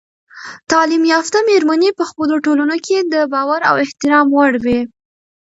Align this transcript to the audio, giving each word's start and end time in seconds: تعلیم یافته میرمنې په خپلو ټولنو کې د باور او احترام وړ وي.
تعلیم 0.71 1.03
یافته 1.13 1.37
میرمنې 1.49 1.89
په 1.99 2.03
خپلو 2.09 2.35
ټولنو 2.45 2.75
کې 2.85 2.97
د 3.13 3.15
باور 3.33 3.61
او 3.69 3.75
احترام 3.83 4.27
وړ 4.35 4.53
وي. 4.63 4.79